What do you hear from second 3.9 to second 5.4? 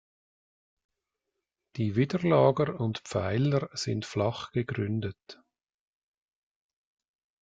flach gegründet.